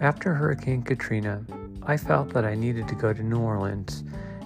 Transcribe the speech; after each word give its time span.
After 0.00 0.32
Hurricane 0.32 0.82
Katrina, 0.82 1.42
I 1.82 1.96
felt 1.96 2.32
that 2.32 2.44
I 2.44 2.54
needed 2.54 2.86
to 2.86 2.94
go 2.94 3.12
to 3.12 3.20
New 3.20 3.40
Orleans 3.40 4.04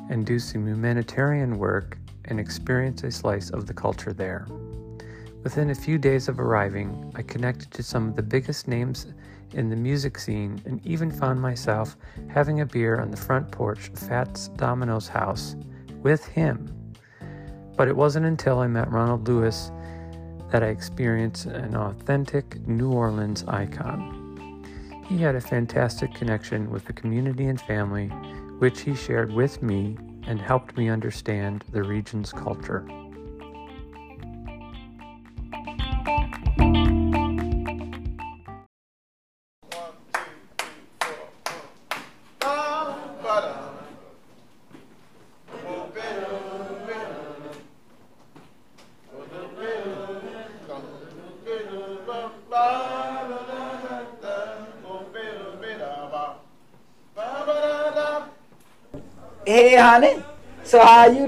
and 0.08 0.24
do 0.24 0.38
some 0.38 0.66
humanitarian 0.66 1.58
work 1.58 1.98
and 2.24 2.40
experience 2.40 3.04
a 3.04 3.10
slice 3.10 3.50
of 3.50 3.66
the 3.66 3.74
culture 3.74 4.14
there. 4.14 4.46
Within 5.42 5.68
a 5.68 5.74
few 5.74 5.98
days 5.98 6.28
of 6.28 6.40
arriving, 6.40 7.12
I 7.16 7.22
connected 7.22 7.70
to 7.72 7.82
some 7.82 8.08
of 8.08 8.16
the 8.16 8.22
biggest 8.22 8.66
names 8.66 9.08
in 9.52 9.68
the 9.68 9.76
music 9.76 10.18
scene 10.18 10.58
and 10.64 10.80
even 10.86 11.10
found 11.10 11.38
myself 11.38 11.98
having 12.28 12.62
a 12.62 12.66
beer 12.66 12.98
on 12.98 13.10
the 13.10 13.16
front 13.18 13.50
porch 13.50 13.90
of 13.90 13.98
Fats 13.98 14.48
Domino's 14.56 15.08
house 15.08 15.54
with 16.00 16.24
him. 16.24 16.94
But 17.76 17.88
it 17.88 17.96
wasn't 17.96 18.24
until 18.24 18.60
I 18.60 18.68
met 18.68 18.90
Ronald 18.90 19.28
Lewis 19.28 19.70
that 20.50 20.62
I 20.62 20.68
experienced 20.68 21.44
an 21.44 21.76
authentic 21.76 22.66
New 22.66 22.90
Orleans 22.90 23.44
icon. 23.46 24.21
He 25.12 25.18
had 25.18 25.36
a 25.36 25.42
fantastic 25.42 26.14
connection 26.14 26.70
with 26.70 26.86
the 26.86 26.94
community 26.94 27.44
and 27.44 27.60
family, 27.60 28.06
which 28.60 28.80
he 28.80 28.94
shared 28.94 29.30
with 29.30 29.62
me 29.62 29.98
and 30.26 30.40
helped 30.40 30.74
me 30.78 30.88
understand 30.88 31.66
the 31.70 31.82
region's 31.82 32.32
culture. 32.32 32.82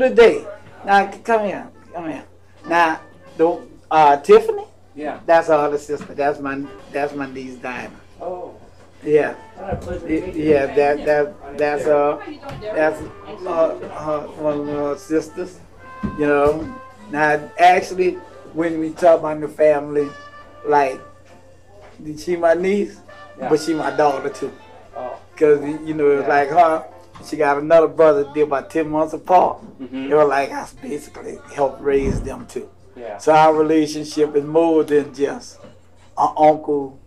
How 0.05 0.11
are 0.13 0.29
you 0.29 0.39
today? 0.41 0.47
Now 0.85 1.11
come 1.25 1.47
here, 1.47 1.69
come 1.93 2.11
here. 2.11 2.25
Now, 2.67 3.01
the 3.37 3.61
uh, 3.91 4.17
Tiffany. 4.19 4.65
Yeah. 4.95 5.21
That's 5.27 5.49
our 5.51 5.67
other 5.67 5.79
sister. 5.79 6.15
That's 6.15 6.39
my 6.39 6.65
that's 6.93 7.15
my 7.15 7.27
niece 7.27 7.57
Diamond. 7.57 7.99
Oh. 8.21 8.55
Yeah. 9.03 9.35
Yeah. 10.35 10.67
That 10.75 11.05
that 11.05 11.59
that's 11.59 11.87
uh 11.87 12.21
that's 12.63 13.01
uh, 13.47 13.79
her, 13.89 14.21
one 14.41 14.61
of 14.61 14.67
her 14.69 14.97
sisters. 14.97 15.59
You 16.19 16.27
know. 16.27 16.81
Now 17.11 17.51
actually, 17.59 18.13
when 18.55 18.79
we 18.79 18.91
talk 18.91 19.21
about 19.21 19.41
the 19.41 19.49
family, 19.49 20.09
like 20.67 21.01
she 22.19 22.37
my 22.37 22.55
niece, 22.55 23.01
Yeah. 23.39 23.49
but 23.49 23.61
she 23.61 23.75
my 23.75 23.91
daughter 23.91 24.29
too. 24.31 24.53
Oh. 24.97 25.19
Cause 25.37 25.61
you 25.85 25.95
know, 25.95 26.11
it's 26.11 26.23
Yeah. 26.23 26.29
like 26.29 26.49
her, 26.51 26.87
she 27.29 27.37
got 27.37 27.59
another 27.59 27.89
brother. 27.89 28.27
They're 28.35 28.45
about 28.45 28.71
ten 28.71 28.89
months 28.91 29.13
apart. 29.15 29.59
Mhm. 29.81 30.09
They 30.09 30.15
were 30.15 30.25
like 30.25 30.51
I 30.53 30.67
basically 30.83 31.39
helped 31.55 31.81
raise 31.81 32.21
them 32.23 32.47
too. 32.47 32.69
Yeah. 32.97 33.19
So 33.19 33.33
our 33.33 33.55
relationship 33.55 34.35
is 34.37 34.45
more 34.45 34.85
than 34.85 35.13
just 35.15 35.59
an 36.17 36.29
uncle 36.37 36.99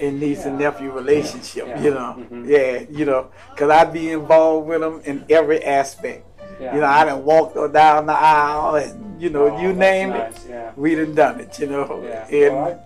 and 0.00 0.20
niece 0.20 0.44
and 0.44 0.58
nephew 0.58 0.90
relationship. 0.92 1.66
Yeah. 1.66 1.80
You 1.82 1.90
know, 1.90 2.16
Mhm. 2.30 2.46
yeah, 2.48 2.84
you 2.90 3.04
know, 3.04 3.26
cause 3.56 3.70
I 3.70 3.84
be 3.84 4.12
involved 4.12 4.68
with 4.68 4.80
them 4.80 5.00
in 5.04 5.24
every 5.30 5.64
aspect. 5.64 6.24
Yeah. 6.60 6.74
You 6.74 6.80
know, 6.80 6.86
I 6.86 7.04
done 7.04 7.24
walked 7.24 7.54
down 7.72 8.06
the 8.06 8.12
aisle, 8.12 8.76
and 8.76 9.20
you 9.20 9.30
know, 9.30 9.48
Oh, 9.48 9.60
you 9.60 9.72
name 9.72 10.10
it, 10.10 10.18
nice, 10.18 10.46
Yeah. 10.48 10.70
we 10.76 10.94
done 10.94 11.14
done 11.14 11.40
it. 11.40 11.58
You 11.58 11.66
know, 11.68 12.00
Yeah. 12.04 12.26
and 12.46 12.56
Well, 12.56 12.80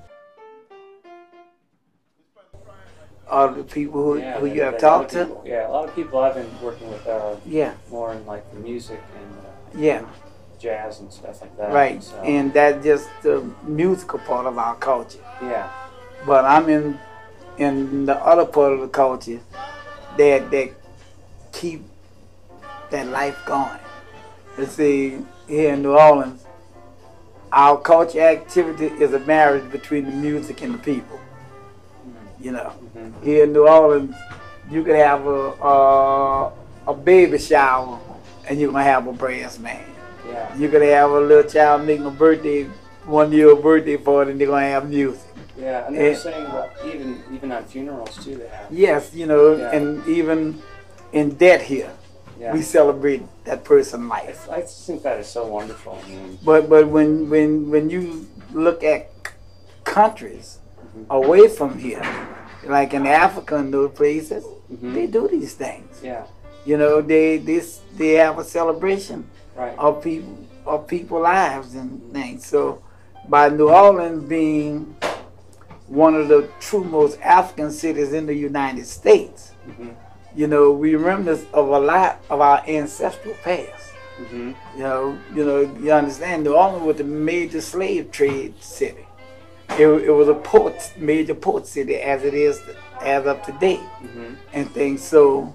all 3.33 3.49
the 3.49 3.65
people 3.65 4.01
who, 4.05 4.19
Yeah, 4.19 4.39
who 4.39 4.47
you 4.47 4.61
have 4.63 4.79
there 4.81 4.91
are 4.91 4.95
a 4.95 4.97
lot 4.99 5.01
talked 5.01 5.11
to, 5.13 5.25
people- 5.27 5.43
Yeah, 5.47 5.69
a 5.69 5.73
lot 5.73 5.89
of 5.89 5.95
people 5.95 6.19
I've 6.21 6.35
been 6.35 6.51
working 6.63 6.89
with 6.91 7.07
uh, 7.07 7.37
yeah, 7.47 7.73
more 7.91 8.13
in 8.13 8.25
like 8.27 8.45
the 8.53 8.59
music 8.61 9.01
and 9.19 9.31
uh, 9.39 9.81
yeah. 9.87 10.03
jazz 10.61 11.01
and 11.01 11.11
stuff 11.13 11.41
like 11.41 11.57
that. 11.57 11.73
Right, 11.73 12.03
So, 12.03 12.17
and 12.23 12.53
that's 12.53 12.85
just 12.85 13.09
the 13.23 13.37
musical 13.65 14.19
part 14.21 14.47
of 14.47 14.59
our 14.59 14.77
culture. 14.77 15.25
yeah, 15.43 15.71
But 16.27 16.45
I'm 16.45 16.69
in 16.69 16.99
in 17.59 18.07
the 18.07 18.17
other 18.33 18.47
part 18.47 18.73
of 18.75 18.81
the 18.81 18.89
culture 18.89 19.41
that 20.19 20.51
that 20.51 20.69
keep 21.53 21.81
that 22.91 23.07
life 23.09 23.39
going. 23.47 23.79
Let's 24.59 24.73
see, 24.73 25.19
here 25.49 25.73
in 25.75 25.83
New 25.83 25.97
Orleans, 25.97 26.45
our 27.53 27.77
culture 27.81 28.21
activity 28.21 28.87
is 29.05 29.13
a 29.15 29.21
marriage 29.21 29.71
between 29.73 30.05
the 30.11 30.17
music 30.29 30.63
and 30.63 30.75
the 30.75 30.79
people. 30.93 31.19
You 32.43 32.53
know, 32.53 32.73
Mhm. 32.97 33.13
here 33.23 33.45
in 33.45 33.53
New 33.53 33.67
Orleans, 33.69 34.15
you 34.71 34.83
can 34.83 34.97
have 34.97 35.27
a 35.27 35.41
a, 35.63 36.53
a 36.89 36.95
baby 36.95 37.39
shower, 37.39 37.99
and 38.49 38.59
you're 38.61 38.73
gonna 38.73 38.83
have 38.85 39.07
a 39.07 39.13
brass 39.13 39.59
man. 39.59 39.79
yeah, 40.29 40.55
You 40.57 40.69
could 40.69 40.83
have 40.83 41.11
a 41.11 41.21
little 41.21 41.49
child 41.51 41.87
making 41.87 42.07
a 42.07 42.11
birthday, 42.11 42.67
one 43.07 43.33
year 43.33 43.55
birthday 43.55 43.97
party, 43.97 44.33
and 44.33 44.41
they're 44.41 44.49
gonna 44.49 44.67
have 44.77 44.89
music. 44.89 45.23
yeah. 45.59 45.87
And 45.87 45.97
they're 45.97 46.17
saying 46.17 46.45
that 46.45 46.71
even 46.87 47.23
even 47.35 47.53
on 47.53 47.63
funerals 47.65 48.17
too, 48.25 48.35
they 48.37 48.49
have. 48.49 48.67
Yes, 48.71 49.15
you 49.15 49.27
know, 49.27 49.55
Yeah. 49.57 49.71
and 49.77 50.07
even 50.09 50.59
in 51.13 51.31
death 51.39 51.63
here, 51.63 51.91
Yeah. 52.41 52.53
we 52.55 52.63
celebrate 52.63 53.23
that 53.45 53.63
person's 53.65 54.09
life. 54.11 54.49
I, 54.51 54.63
think 54.63 55.03
that 55.03 55.21
is 55.21 55.29
so 55.29 55.47
wonderful. 55.47 55.99
I 56.05 56.09
mean, 56.11 56.39
But 56.45 56.69
but 56.69 56.89
when 56.89 57.31
when 57.31 57.71
when 57.71 57.91
you 57.91 58.27
look 58.55 58.83
at 58.83 59.11
countries 59.85 60.59
Mhm. 60.97 61.07
away 61.11 61.49
from 61.49 61.79
here, 61.79 62.03
like 62.65 62.95
in 62.95 63.07
Africa 63.07 63.57
and 63.57 63.73
those 63.73 63.91
places, 63.93 64.45
Mhm. 64.73 64.95
they 64.95 65.07
do 65.07 65.29
these 65.29 65.55
things. 65.55 66.01
yeah, 66.03 66.25
You 66.65 66.77
know, 66.77 67.01
they 67.01 67.39
this 67.39 67.81
they 67.97 68.13
have 68.15 68.39
a 68.39 68.45
celebration 68.45 69.25
right. 69.57 69.75
of 69.79 70.03
people 70.03 70.35
of 70.65 70.87
people 70.87 71.21
lives 71.21 71.75
and 71.75 72.01
things. 72.13 72.47
So 72.47 72.79
by 73.29 73.49
New 73.49 73.69
Orleans 73.69 74.23
being 74.25 74.95
one 75.89 76.15
of 76.15 76.29
the 76.29 76.49
true 76.61 76.85
most 76.85 77.19
African 77.21 77.71
cities 77.71 78.13
in 78.13 78.27
the 78.27 78.35
United 78.35 78.87
States, 78.87 79.53
Mhm. 79.69 79.95
you 80.37 80.47
know, 80.47 80.71
we 80.71 80.95
remember 80.95 81.37
of 81.53 81.69
a 81.69 81.79
lot 81.81 82.21
of 82.31 82.41
our 82.41 82.63
ancestral 82.67 83.35
past. 83.45 83.91
Mhm. 84.21 84.55
You 84.77 84.83
know, 84.83 85.19
you 85.35 85.45
know, 85.45 85.61
you 85.83 85.91
understand 85.93 86.45
New 86.45 86.55
Orleans 86.55 86.85
was 86.85 87.01
a 87.01 87.05
major 87.05 87.61
slave 87.61 88.11
trade 88.13 88.55
city. 88.61 89.07
It, 89.79 89.87
it 89.87 90.11
was 90.11 90.29
a 90.29 90.35
port, 90.35 90.93
major 90.99 91.35
port 91.35 91.67
city 91.67 91.97
as 91.97 92.25
it 92.25 92.35
is 92.35 92.61
as 93.01 93.27
of 93.27 93.43
today 93.43 93.81
Mhm. 94.03 94.37
and 94.53 94.71
things. 94.71 95.03
So, 95.03 95.55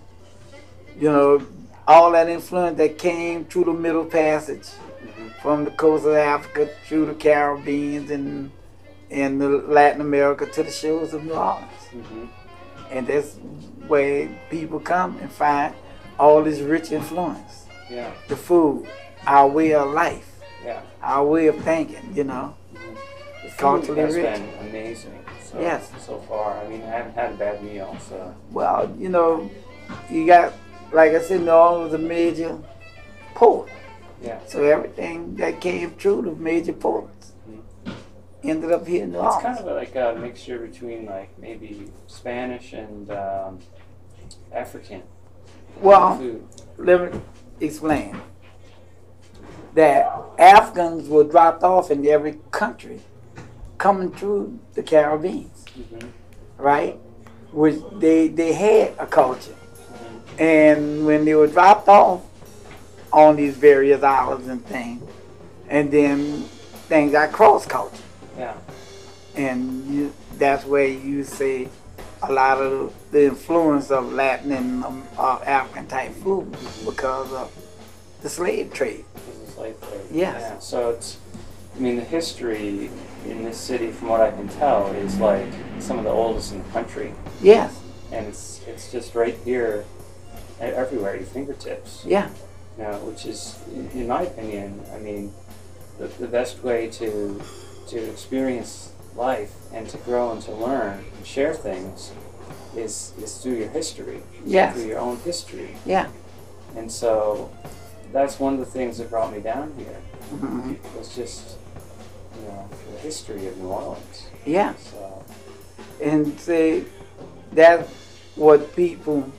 you 0.99 1.09
know, 1.11 1.41
all 1.87 2.11
that 2.11 2.27
influence 2.27 2.77
that 2.77 2.97
came 2.97 3.45
through 3.45 3.65
the 3.65 3.73
Middle 3.73 4.05
Passage 4.05 4.67
Mhm. 5.01 5.41
from 5.41 5.65
the 5.65 5.71
coast 5.71 6.05
of 6.05 6.13
Africa 6.15 6.67
through 6.87 7.05
the 7.07 7.13
Caribbean 7.13 8.11
and 8.11 8.51
and 9.09 9.39
the 9.39 9.47
Latin 9.47 10.01
America 10.01 10.45
to 10.45 10.63
the 10.63 10.71
shores 10.71 11.13
of 11.13 11.23
New 11.23 11.31
Orleans. 11.33 11.83
Mhm. 11.93 12.27
And 12.91 13.07
that's 13.07 13.35
where 13.87 14.27
people 14.49 14.81
come 14.81 15.17
and 15.21 15.31
find 15.31 15.73
all 16.19 16.43
this 16.43 16.59
rich 16.59 16.91
influence. 16.91 17.67
Yeah. 17.89 18.09
The 18.27 18.35
food, 18.35 18.85
our 19.25 19.47
way 19.47 19.73
of 19.73 19.93
life, 19.93 20.27
Yeah. 20.65 20.81
our 21.01 21.25
way 21.25 21.47
of 21.47 21.55
thinking, 21.63 22.11
you 22.13 22.25
know. 22.25 22.53
Food 23.57 23.97
has 23.97 24.15
rich. 24.15 24.23
been 24.23 24.49
amazing. 24.69 25.25
So, 25.43 25.59
Yes. 25.59 25.91
So 26.05 26.19
far, 26.19 26.57
I 26.59 26.67
mean, 26.67 26.81
I 26.83 26.87
haven't 26.87 27.15
had 27.15 27.33
a 27.33 27.35
bad 27.37 27.63
meal. 27.63 27.97
So. 28.07 28.35
Well, 28.51 28.93
you 28.99 29.09
know, 29.09 29.49
you 30.11 30.27
got, 30.27 30.53
like 30.91 31.13
I 31.13 31.21
said, 31.21 31.41
New 31.41 31.51
Orleans 31.51 31.91
was 31.91 31.99
a 31.99 32.03
major 32.03 32.57
port. 33.33 33.69
Yeah. 34.21 34.39
So 34.45 34.63
everything 34.63 35.35
that 35.35 35.59
came 35.61 35.91
through 35.91 36.23
the 36.23 36.31
major 36.35 36.73
ports 36.73 37.33
ended 38.43 38.71
up 38.71 38.85
here 38.87 39.03
in 39.03 39.11
New 39.11 39.25
It's 39.25 39.41
kind 39.41 39.57
of 39.57 39.65
like 39.65 39.95
a 39.95 40.15
mixture 40.19 40.59
between 40.59 41.05
like 41.05 41.37
maybe 41.39 41.91
Spanish 42.07 42.73
and 42.73 43.09
um, 43.11 43.59
African 44.51 45.01
Well, 45.81 46.17
food. 46.17 46.47
let 46.77 47.13
me 47.13 47.19
explain. 47.59 48.21
That 49.73 50.11
Africans 50.39 51.07
were 51.07 51.23
dropped 51.23 51.63
off 51.63 51.91
in 51.91 52.05
every 52.07 52.39
country 52.51 53.01
coming 53.77 54.11
through 54.11 54.59
the 54.73 54.83
Caribbean, 54.83 55.49
Mhm. 55.77 56.07
right? 56.57 56.99
Which 57.51 57.75
they 57.99 58.27
they 58.27 58.53
had 58.53 58.93
a 58.99 59.05
culture. 59.05 59.55
And 60.39 61.05
when 61.05 61.25
they 61.25 61.33
were 61.35 61.47
dropped 61.47 61.87
off 61.87 62.21
on 63.11 63.35
these 63.35 63.55
various 63.55 64.03
islands 64.03 64.47
and 64.47 64.63
things, 64.65 65.01
and 65.69 65.91
then 65.91 66.43
things 66.89 67.11
got 67.11 67.31
cross 67.31 67.65
culture. 67.65 68.03
Yeah. 68.37 68.53
And 69.35 69.85
you, 69.87 70.13
that's 70.37 70.65
where 70.65 70.87
you 70.87 71.23
see 71.23 71.69
a 72.21 72.31
lot 72.31 72.57
of 72.59 72.93
the 73.11 73.25
influence 73.25 73.91
of 73.91 74.11
Latin 74.13 74.51
and 74.51 74.83
um, 74.83 75.03
uh, 75.17 75.39
African 75.45 75.87
type 75.87 76.13
food 76.15 76.55
because 76.85 77.31
of 77.33 77.51
the 78.21 78.29
slave 78.29 78.73
trade. 78.73 79.05
Is 79.45 79.53
slave 79.53 79.79
trade. 79.81 80.01
Yes. 80.11 80.35
Yeah. 80.41 80.59
So 80.59 80.89
it's, 80.91 81.17
I 81.77 81.79
mean, 81.79 81.95
the 81.97 82.03
history 82.03 82.89
in 83.25 83.43
this 83.43 83.57
city, 83.57 83.91
from 83.91 84.07
what 84.09 84.21
I 84.21 84.31
can 84.31 84.47
tell, 84.49 84.87
is 84.93 85.19
like 85.19 85.47
some 85.79 85.97
of 85.99 86.03
the 86.05 86.09
oldest 86.09 86.51
in 86.53 86.63
the 86.63 86.69
country. 86.69 87.13
Yes, 87.41 87.79
and 88.11 88.25
it's 88.25 88.61
it's 88.67 88.91
just 88.91 89.13
right 89.15 89.37
here, 89.45 89.85
everywhere 90.59 91.13
at 91.13 91.19
your 91.19 91.27
fingertips. 91.29 92.03
Yeah. 92.05 92.29
You 92.77 92.83
know, 92.83 92.97
which 92.99 93.25
is, 93.25 93.57
in- 93.93 94.07
my 94.07 94.21
opinion, 94.23 94.81
I 94.93 94.99
mean, 94.99 95.33
the, 95.99 96.07
the 96.07 96.27
best 96.27 96.63
way 96.63 96.87
to 96.91 97.41
to 97.89 97.97
experience 98.09 98.91
life 99.15 99.53
and 99.73 99.87
to 99.89 99.97
grow 99.97 100.31
and 100.31 100.41
to 100.43 100.51
learn 100.51 101.03
and 101.15 101.25
share 101.27 101.53
things 101.53 102.11
is 102.75 103.13
is 103.21 103.37
through 103.37 103.55
your 103.55 103.69
history, 103.69 104.21
Yes. 104.45 104.73
through 104.75 104.87
your 104.87 104.99
own 104.99 105.17
history. 105.17 105.75
Yeah. 105.85 106.07
And 106.75 106.91
so 106.91 107.49
that's 108.13 108.39
one 108.39 108.53
of 108.53 108.59
the 108.59 108.65
things 108.65 108.97
that 108.99 109.09
brought 109.09 109.31
me 109.33 109.39
down 109.41 109.73
here 109.77 109.99
hmm 110.29 110.73
was 110.97 111.15
just 111.15 111.57
you 112.41 112.47
know 112.47 112.69
the 112.93 112.99
history 112.99 113.47
of 113.47 113.57
New 113.57 113.67
Orleans. 113.69 114.27
Yeah. 114.45 114.73
So 114.75 115.23
And 116.03 116.39
see, 116.39 116.85
that's 117.51 117.89
what 118.35 118.75
people 118.75 119.29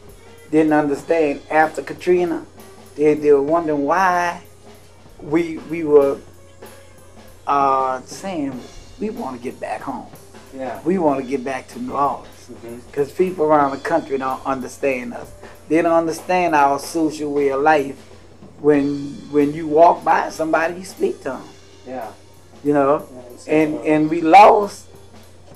didn't 0.50 0.72
understand 0.72 1.40
after 1.50 1.82
Katrina. 1.82 2.44
They, 2.96 3.14
they 3.14 3.32
were 3.32 3.42
wondering 3.42 3.84
why 3.84 4.42
we 5.20 5.58
we 5.70 5.84
were 5.84 6.18
uh, 7.46 8.00
saying 8.02 8.60
we 9.00 9.10
want 9.10 9.36
to 9.36 9.42
get 9.42 9.60
back 9.60 9.80
home. 9.82 10.06
yeah. 10.54 10.80
We 10.84 10.98
want 10.98 11.20
to 11.22 11.26
get 11.26 11.44
back 11.44 11.68
to 11.68 11.78
New 11.78 11.92
Orleans. 11.92 12.28
Because 12.90 13.12
people 13.12 13.44
around 13.44 13.72
the 13.72 13.78
country 13.78 14.16
don't 14.18 14.44
understand 14.46 15.12
us. 15.14 15.30
They 15.68 15.82
don't 15.82 15.92
understand 15.92 16.54
our 16.54 16.78
social 16.78 17.32
way 17.32 17.50
of 17.50 17.60
life. 17.62 17.96
When 18.60 19.12
when 19.30 19.52
you 19.54 19.68
walk 19.68 20.02
by 20.02 20.30
somebody, 20.30 20.74
you 20.80 20.84
speak 20.84 21.18
to 21.18 21.24
them. 21.36 21.44
Yeah. 21.86 22.10
You 22.64 22.72
know, 22.74 23.08
and 23.46 23.76
and 23.86 24.10
we 24.10 24.20
lost 24.20 24.86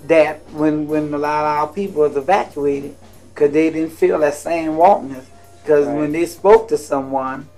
that 0.06 0.40
when 0.52 0.87
when 0.87 1.12
a 1.14 1.19
lot 1.19 1.40
of 1.44 1.69
our 1.69 1.69
people 1.75 2.02
was 2.02 2.16
evacuated 2.16 2.96
because 3.34 3.50
they 3.52 3.70
didn't 3.70 3.93
feel 3.93 4.19
that 4.20 4.34
same 4.34 4.76
warmness. 4.76 5.26
Because 5.62 5.87
Right. 5.87 5.96
when 5.99 6.12
they 6.12 6.26
spoke 6.26 6.69
to 6.69 6.76
someone, 6.78 7.49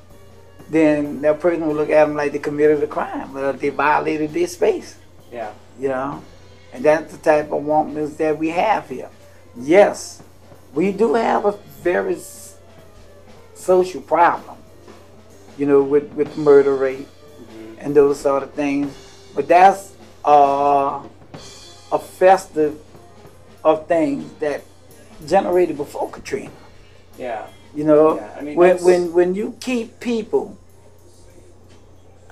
then 0.70 1.20
that 1.22 1.40
person 1.40 1.66
would 1.66 1.76
look 1.76 1.90
at 1.90 2.06
them 2.06 2.14
like 2.16 2.32
they 2.32 2.38
committed 2.38 2.82
a 2.82 2.86
crime, 2.86 3.36
or 3.36 3.52
they 3.52 3.70
violated 3.70 4.32
their 4.32 4.46
space. 4.46 4.96
yeah. 5.32 5.50
You 5.78 5.88
know, 5.88 6.22
and 6.72 6.84
that's 6.84 7.12
the 7.12 7.18
type 7.18 7.50
of 7.52 7.64
warmness 7.64 8.14
that 8.16 8.38
we 8.38 8.50
have 8.50 8.88
here. 8.88 9.08
Yes, 9.56 10.22
we 10.74 10.92
do 10.92 11.14
have 11.14 11.44
a 11.44 11.52
very 11.82 12.16
social 13.54 14.00
problem. 14.00 14.56
You 15.58 15.66
know, 15.66 15.82
with 15.82 16.12
with 16.14 16.36
murder 16.36 16.74
rate 16.74 17.08
hmm 17.08 17.74
and 17.78 17.94
those 17.94 18.20
sort 18.20 18.42
of 18.42 18.52
things. 18.54 18.92
But 19.34 19.48
that's 19.48 19.94
uh, 20.24 21.02
a 21.92 21.98
festive 21.98 22.78
of 23.64 23.86
things 23.88 24.32
that 24.40 24.62
generated 25.26 25.76
before 25.76 26.10
Katrina. 26.10 26.50
Yeah. 27.18 27.46
You 27.74 27.84
know, 27.84 28.16
Yeah, 28.16 28.36
I 28.38 28.42
mean, 28.42 28.56
when, 28.56 28.68
that's- 28.68 28.84
when 28.84 29.12
when 29.12 29.34
you 29.34 29.56
keep 29.60 29.98
people 30.00 30.56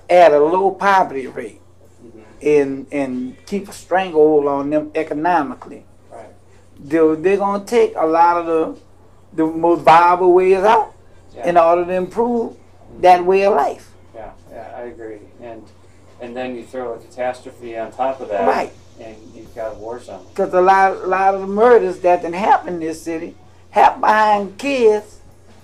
at 0.09 0.33
a 0.33 0.39
low 0.39 0.71
poverty 0.71 1.27
rate 1.27 1.61
hmm 2.01 2.21
and 2.43 2.87
and 2.93 3.37
keep 3.47 3.69
a 3.69 3.73
stranglehold 3.73 4.47
on 4.47 4.71
them 4.71 4.91
economically, 4.95 5.85
Right. 6.11 6.27
they're, 6.79 7.17
they're 7.17 7.37
gonna 7.39 7.65
take 7.65 7.95
a 7.97 8.07
lot 8.07 8.37
of 8.37 8.47
the 8.47 8.79
the 9.35 9.47
most 9.47 9.81
viable 9.83 10.33
ways 10.33 10.63
out 10.63 10.95
Yeah. 11.35 11.49
in 11.49 11.57
order 11.57 11.85
to 11.87 11.93
improve 11.93 12.55
that 13.01 13.25
way 13.25 13.45
of 13.47 13.55
life. 13.55 13.91
Yeah. 14.15 14.31
Yeah. 14.51 14.75
I 14.77 14.81
agree. 14.83 15.19
And 16.23 16.37
then 16.37 16.55
you 16.55 16.63
throw 16.65 16.95
a 16.95 16.99
catastrophe 16.99 17.77
on 17.77 17.91
top 17.91 18.21
of 18.21 18.29
that. 18.29 18.47
Right. 18.47 18.73
And 19.01 19.17
you've 19.35 19.53
got 19.57 19.73
a 19.73 19.75
war 19.75 19.99
zone. 20.01 20.25
Because 20.29 20.55
a 20.55 20.61
lot, 20.61 20.93
a 20.93 21.07
lot 21.07 21.35
of 21.35 21.41
the 21.41 21.47
murders 21.49 21.99
that 22.01 22.23
done 22.23 22.33
happened 22.33 22.77
in 22.77 22.81
this 22.81 23.03
city 23.03 23.35
happened 23.71 24.03
behind 24.03 24.57
kids 24.59 25.19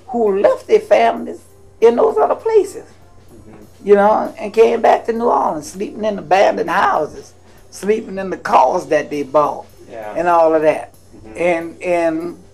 who 0.09 0.41
left 0.41 0.67
their 0.67 0.81
families 0.81 1.41
in 1.81 1.95
those 1.95 2.19
other 2.19 2.35
places, 2.35 2.87
hmm 3.31 3.55
you 3.85 3.95
know, 3.95 4.35
and 4.37 4.53
came 4.53 4.83
back 4.83 5.07
to 5.07 5.13
New 5.13 5.27
Orleans, 5.27 5.71
sleeping 5.71 6.05
in 6.05 6.19
abandoned 6.19 6.69
houses, 6.69 7.35
sleeping 7.71 8.19
in 8.19 8.31
the 8.31 8.37
cars 8.37 8.87
that 8.87 9.11
they 9.11 9.23
bought, 9.23 9.67
Yeah. 9.89 10.15
and 10.17 10.27
all 10.27 10.53
of 10.57 10.63
that, 10.63 10.93
Mhm. 11.25 11.37
and 11.41 11.83
and 11.83 12.45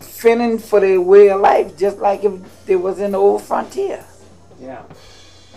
fending 0.00 0.58
for 0.58 0.80
their 0.80 1.00
way 1.00 1.30
of 1.30 1.40
life, 1.40 1.78
just 1.78 1.98
like 1.98 2.24
if 2.24 2.32
they 2.66 2.76
was 2.76 3.00
in 3.00 3.12
the 3.12 3.18
old 3.18 3.42
frontier, 3.42 4.04
yeah. 4.60 4.82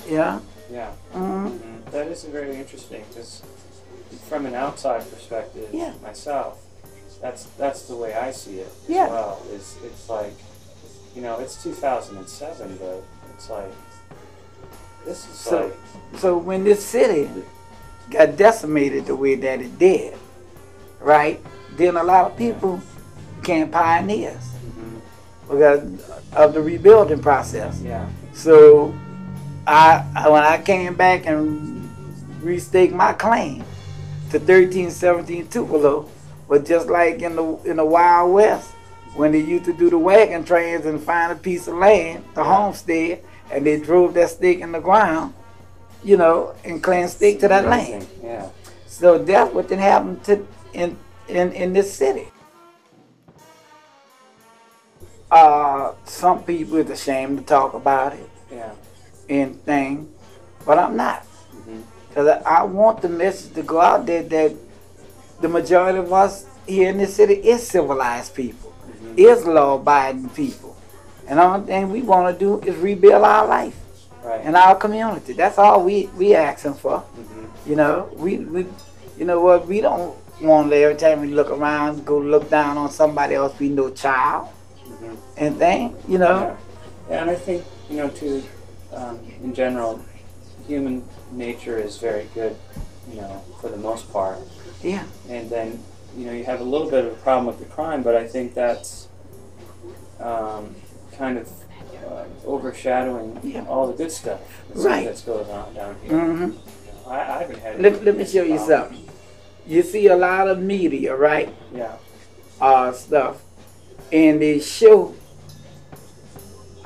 know. 0.09 0.41
Yeah. 0.71 0.91
hmm 1.13 1.47
Mhm. 1.47 1.91
That 1.91 2.07
is 2.07 2.23
very 2.25 2.55
interesting 2.55 3.03
because 3.09 3.41
from 4.29 4.45
an 4.45 4.53
outside 4.55 5.09
perspective, 5.11 5.69
Yeah. 5.71 5.93
myself, 6.03 6.59
that's 7.21 7.47
that's 7.57 7.83
the 7.83 7.95
way 7.95 8.13
I 8.13 8.31
see 8.31 8.59
it 8.59 8.67
as 8.83 8.89
Yeah. 8.89 9.09
well. 9.09 9.41
Is 9.51 9.75
it's 9.83 10.07
like, 10.09 10.33
you 11.15 11.21
know, 11.21 11.39
it's 11.39 11.61
2007, 11.63 12.77
but 12.79 13.03
it's 13.35 13.49
like 13.49 13.71
this 15.05 15.27
is 15.27 15.35
So- 15.39 15.57
like 15.63 15.75
So 16.19 16.37
when 16.37 16.63
this 16.63 16.85
city 16.85 17.29
got 18.11 18.35
decimated 18.37 19.05
the 19.05 19.15
way 19.15 19.35
that 19.35 19.61
it 19.61 19.77
did, 19.79 20.13
right? 20.99 21.39
Then 21.77 21.97
a 21.97 22.03
lot 22.03 22.25
of 22.31 22.37
people 22.37 22.79
became 23.41 23.69
pioneers 23.69 24.43
mhm, 24.65 25.01
because 25.49 25.81
of 26.33 26.53
the 26.53 26.61
rebuilding 26.61 27.21
process. 27.21 27.79
yeah, 27.81 28.05
So 28.33 28.93
I, 29.69 30.29
when 30.29 30.43
I 30.43 30.57
came 30.61 30.95
back 30.95 31.27
and 31.27 31.89
restaked 32.41 32.91
my 32.91 33.13
claim 33.13 33.59
to 34.31 34.39
1317 34.39 35.47
Tupelo 35.47 36.09
was 36.47 36.67
just 36.67 36.87
like 36.87 37.21
in 37.21 37.35
the 37.35 37.55
in 37.65 37.77
the 37.77 37.85
Wild 37.85 38.33
West 38.33 38.71
when 39.15 39.31
they 39.31 39.39
used 39.39 39.65
to 39.65 39.73
do 39.73 39.89
the 39.89 39.97
wagon 39.97 40.43
trains 40.43 40.85
and 40.85 41.01
find 41.01 41.31
a 41.31 41.35
piece 41.35 41.67
of 41.67 41.75
land, 41.75 42.23
the 42.33 42.43
homestead, 42.43 43.23
and 43.51 43.65
they 43.65 43.79
drove 43.79 44.13
that 44.13 44.29
stake 44.29 44.59
in 44.59 44.71
the 44.71 44.79
ground, 44.79 45.33
you 46.03 46.17
know, 46.17 46.55
and 46.63 46.81
claim 46.81 47.07
stake 47.07 47.39
to 47.41 47.47
that 47.47 47.65
land. 47.65 48.07
Yeah. 48.23 48.49
So 48.87 49.17
that's 49.17 49.53
what 49.53 49.69
then 49.69 49.79
happened 49.79 50.23
to 50.25 50.45
in 50.73 50.97
in 51.27 51.51
in 51.53 51.73
this 51.73 51.93
city. 51.93 52.27
Uh, 55.29 55.93
some 56.05 56.43
people 56.43 56.77
is 56.77 56.89
ashamed 56.89 57.37
to 57.37 57.43
talk 57.43 57.75
about 57.75 58.13
it 58.13 58.27
Yeah. 58.51 58.73
And 59.29 59.63
thing, 59.65 60.11
but 60.65 60.77
I'm 60.79 60.95
not. 60.97 61.23
hmm 61.65 61.81
Cause 62.13 62.27
I, 62.45 62.63
want 62.63 63.01
the 63.03 63.09
message 63.09 63.53
to 63.53 63.61
go 63.61 63.79
out 63.79 64.05
there 64.07 64.23
that 64.23 64.55
the 65.39 65.47
majority 65.47 65.99
of 65.99 66.11
us 66.11 66.45
here 66.67 66.89
in 66.89 66.97
this 66.97 67.15
city 67.15 67.35
is 67.35 67.65
civilized 67.67 68.33
people, 68.35 68.71
hmm 68.71 69.13
is 69.15 69.45
law-abiding 69.45 70.29
people, 70.29 70.75
and 71.27 71.37
the 71.39 71.43
only 71.43 71.65
thing 71.67 71.91
we 71.91 72.01
want 72.01 72.33
to 72.33 72.39
do 72.39 72.59
is 72.67 72.75
rebuild 72.77 73.23
our 73.23 73.47
life 73.47 73.75
Right. 74.23 74.41
and 74.43 74.55
our 74.57 74.75
community. 74.75 75.31
That's 75.33 75.57
all 75.57 75.83
we 75.85 76.07
we 76.17 76.35
asking 76.35 76.73
for. 76.75 76.99
hmm 76.99 77.45
You 77.69 77.75
know, 77.75 78.09
we, 78.17 78.37
we 78.39 78.65
you 79.17 79.25
know 79.25 79.39
what, 79.41 79.67
we 79.67 79.79
don't 79.81 80.15
want 80.41 80.69
to 80.71 80.75
every 80.75 80.95
time 80.95 81.21
we 81.21 81.27
look 81.27 81.49
around 81.51 82.05
go 82.05 82.17
look 82.17 82.49
down 82.49 82.77
on 82.77 82.89
somebody 82.89 83.35
else 83.35 83.57
we 83.59 83.69
know 83.69 83.89
child 83.91 84.47
hmm 84.87 85.15
and 85.37 85.57
thing, 85.57 85.95
you 86.07 86.17
know. 86.17 86.39
Yeah. 86.39 86.55
yeah, 87.09 87.21
and 87.21 87.29
I 87.29 87.35
think 87.35 87.63
you 87.89 87.97
know, 87.97 88.09
too, 88.09 88.43
um, 88.93 89.19
in 89.43 89.53
general, 89.53 90.03
human 90.67 91.03
nature 91.31 91.77
is 91.77 91.97
very 91.97 92.27
good, 92.33 92.55
you 93.11 93.21
know, 93.21 93.43
for 93.61 93.69
the 93.69 93.77
most 93.77 94.11
part. 94.11 94.39
Yeah. 94.83 95.03
and 95.27 95.49
then 95.49 95.83
you 96.15 96.25
know 96.25 96.31
you 96.31 96.45
have 96.45 96.61
a 96.61 96.63
little 96.63 96.89
bit 96.89 97.03
of 97.05 97.11
a 97.11 97.15
problem 97.17 97.45
with 97.47 97.59
the 97.59 97.65
crime, 97.65 98.01
but 98.01 98.15
I 98.15 98.25
think 98.27 98.53
that's 98.53 99.07
um, 100.19 100.75
kind 101.17 101.37
of 101.37 101.49
uh, 102.07 102.23
overshadowing 102.45 103.39
Yeah. 103.43 103.65
all 103.67 103.87
the 103.87 103.93
good 103.93 104.11
stuff 104.11 104.39
that's, 104.69 104.79
Right. 104.85 105.05
that's 105.05 105.21
going 105.21 105.49
on 105.49 105.73
down 105.73 105.95
here. 106.03 106.19
hmm 106.19 106.51
I, 107.07 107.19
I 107.19 107.37
haven't 107.41 107.59
had. 107.59 107.81
Let, 107.81 108.03
let 108.05 108.17
me 108.17 108.25
show 108.25 108.43
you 108.43 108.55
problems. 108.55 108.67
something. 108.67 109.09
You 109.67 109.83
see 109.83 110.07
a 110.07 110.15
lot 110.15 110.47
of 110.47 110.59
media, 110.59 111.15
right? 111.15 111.53
Yeah, 111.73 111.93
Uh, 112.61 112.91
stuff, 112.91 113.41
and 114.11 114.41
they 114.41 114.59
show 114.59 115.13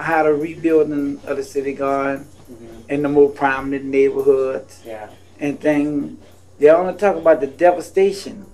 how 0.03 0.23
the 0.23 0.33
rebuilding 0.33 1.19
of 1.25 1.37
the 1.37 1.43
city 1.43 1.73
gone 1.73 2.19
hmm 2.47 2.69
in 2.89 3.01
the 3.01 3.09
more 3.09 3.29
prominent 3.29 3.85
neighborhoods 3.85 4.81
yeah, 4.85 5.07
and 5.39 5.59
thing. 5.59 6.17
They 6.59 6.69
only 6.69 6.93
talk 6.95 7.15
about 7.15 7.39
the 7.39 7.47
devastation 7.47 8.45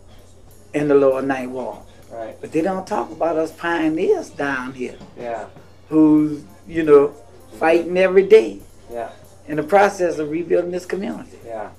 in 0.74 0.88
the 0.88 0.94
lower 0.96 1.22
ninth 1.24 1.52
ward. 1.52 1.80
right, 2.12 2.36
But 2.40 2.52
they 2.52 2.62
don't 2.62 2.86
talk 2.86 3.12
about 3.12 3.38
us 3.38 3.52
pioneers 3.52 4.30
down 4.30 4.74
here 4.74 4.98
yeah, 5.18 5.48
who's, 5.90 6.44
you 6.68 6.84
know, 6.84 7.16
fighting 7.60 7.98
every 7.98 8.26
day 8.28 8.60
yeah, 8.92 9.10
in 9.48 9.58
the 9.58 9.64
process 9.64 10.20
of 10.20 10.30
rebuilding 10.30 10.72
this 10.72 10.86
community. 10.86 11.40
yeah, 11.46 11.72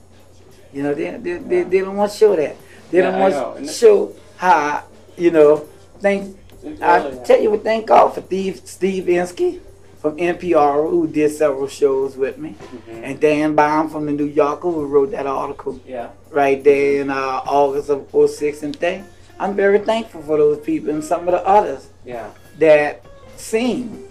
You 0.73 0.83
know, 0.83 0.93
they, 0.95 1.11
they, 1.13 1.35
they, 1.39 1.63
they 1.63 1.81
don't 1.81 1.97
want 1.97 2.11
to 2.13 2.19
show 2.19 2.35
that. 2.37 2.57
They 2.91 2.99
Yeah, 2.99 3.11
don't 3.13 3.21
want 3.21 3.67
to 3.67 3.73
show 3.73 4.15
how, 4.37 4.85
you 5.17 5.31
know, 5.31 5.69
things. 6.01 6.37
I 6.83 7.11
tell 7.25 7.41
you 7.41 7.51
what, 7.53 7.65
thank 7.65 7.87
God 7.87 8.09
for 8.15 8.21
Steve, 8.23 8.61
Steve 8.65 9.09
Inskeep 9.09 9.63
from 9.99 10.17
NPR 10.17 10.89
who 10.89 11.07
did 11.07 11.31
several 11.31 11.69
shows 11.69 12.17
with 12.17 12.39
me. 12.39 12.55
Mhm. 12.89 13.01
And 13.03 13.21
Dan 13.21 13.55
Baum 13.55 13.91
from 13.91 14.07
the 14.07 14.13
New 14.13 14.25
Yorker 14.25 14.71
who 14.71 14.87
wrote 14.87 15.11
that 15.13 15.27
article 15.27 15.79
yeah, 15.87 16.09
right 16.31 16.63
there 16.65 17.03
in 17.03 17.11
uh, 17.11 17.41
August 17.47 17.91
of 17.91 18.07
06 18.31 18.63
and 18.63 18.75
thing. 18.75 19.05
I'm 19.39 19.55
very 19.55 19.79
thankful 19.79 20.23
for 20.23 20.37
those 20.39 20.59
people 20.59 20.91
and 20.91 21.05
some 21.05 21.29
of 21.29 21.33
the 21.33 21.47
others 21.47 21.89
Yeah. 22.05 22.29
that 22.59 23.05
seen 23.37 24.05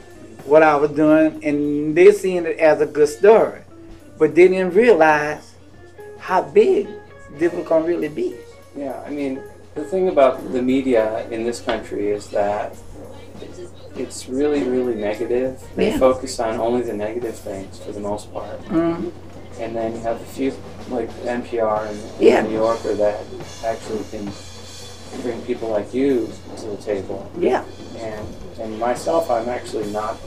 what 0.46 0.63
I 0.63 0.75
was 0.75 0.91
doing 0.91 1.39
and 1.44 1.96
they 1.96 2.12
seen 2.12 2.46
it 2.46 2.58
as 2.60 2.82
a 2.82 2.86
good 2.86 3.10
story. 3.10 3.62
But 4.18 4.36
they 4.36 4.48
didn't 4.48 4.74
realize 4.75 5.53
how 6.20 6.41
big 6.44 6.88
this 7.38 7.51
was 7.53 7.65
gonna 7.68 7.86
really 7.86 8.10
be. 8.10 8.36
Yeah, 8.75 9.01
I 9.06 9.10
mean, 9.10 9.39
the 9.76 9.84
thing 9.84 10.08
about 10.10 10.52
the 10.52 10.62
media 10.62 11.28
in 11.30 11.44
this 11.44 11.62
country 11.62 12.10
is 12.10 12.28
that 12.30 12.76
it's 13.96 14.28
really, 14.30 14.64
really 14.64 14.96
negative. 14.96 15.62
They 15.76 15.92
Yeah. 15.92 15.98
focus 16.00 16.40
on 16.40 16.60
only 16.60 16.82
the 16.82 16.94
negative 16.94 17.36
things 17.36 17.80
for 17.80 17.92
the 17.92 18.00
most 18.00 18.32
part. 18.34 18.64
Mhm. 18.68 19.12
And 19.60 19.76
then 19.76 19.94
you 19.94 20.00
have 20.02 20.22
a 20.22 20.26
few, 20.26 20.54
like 20.90 21.10
NPR 21.26 21.82
and, 21.86 22.00
and 22.00 22.02
Yeah. 22.20 22.42
New 22.44 22.54
Yorker, 22.54 22.94
that 22.96 23.20
actually 23.66 24.04
can 24.12 24.32
bring 25.22 25.42
people 25.42 25.70
like 25.70 25.94
you 25.94 26.30
to 26.58 26.66
the 26.68 26.78
table. 26.78 27.26
Yeah, 27.38 27.64
And, 28.00 28.26
and 28.62 28.80
myself, 28.80 29.30
I'm 29.30 29.50
actually 29.50 29.92
not 29.92 30.18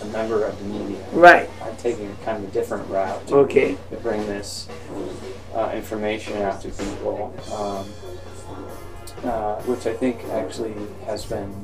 a 0.00 0.04
member 0.06 0.44
of 0.44 0.58
the 0.58 0.64
media. 0.64 0.98
right. 1.12 1.48
I'm 1.64 1.76
taking 1.76 2.10
a 2.10 2.24
kind 2.24 2.42
of 2.42 2.50
a 2.50 2.52
different 2.52 2.88
route 2.88 3.26
to, 3.28 3.36
Okay. 3.38 3.76
to 3.90 3.96
bring 3.96 4.26
this 4.26 4.68
uh, 5.54 5.70
information 5.74 6.40
out 6.42 6.60
to 6.62 6.68
people, 6.68 7.32
um, 7.52 7.84
uh, 9.24 9.56
which 9.62 9.86
I 9.86 9.92
think 9.94 10.24
actually 10.30 10.74
has 11.06 11.24
been 11.24 11.54